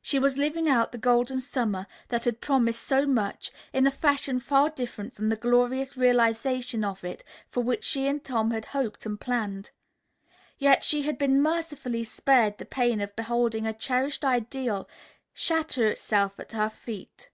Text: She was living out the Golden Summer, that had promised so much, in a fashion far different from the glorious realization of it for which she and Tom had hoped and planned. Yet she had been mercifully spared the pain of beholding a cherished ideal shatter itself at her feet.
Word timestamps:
She 0.00 0.20
was 0.20 0.38
living 0.38 0.68
out 0.68 0.92
the 0.92 0.96
Golden 0.96 1.40
Summer, 1.40 1.88
that 2.08 2.24
had 2.24 2.40
promised 2.40 2.84
so 2.86 3.04
much, 3.04 3.50
in 3.72 3.84
a 3.84 3.90
fashion 3.90 4.38
far 4.38 4.70
different 4.70 5.12
from 5.12 5.28
the 5.28 5.34
glorious 5.34 5.96
realization 5.96 6.84
of 6.84 7.02
it 7.02 7.24
for 7.50 7.64
which 7.64 7.82
she 7.82 8.06
and 8.06 8.22
Tom 8.22 8.52
had 8.52 8.66
hoped 8.66 9.04
and 9.06 9.20
planned. 9.20 9.72
Yet 10.56 10.84
she 10.84 11.02
had 11.02 11.18
been 11.18 11.42
mercifully 11.42 12.04
spared 12.04 12.58
the 12.58 12.64
pain 12.64 13.00
of 13.00 13.16
beholding 13.16 13.66
a 13.66 13.72
cherished 13.74 14.24
ideal 14.24 14.88
shatter 15.34 15.88
itself 15.88 16.38
at 16.38 16.52
her 16.52 16.70
feet. 16.70 17.30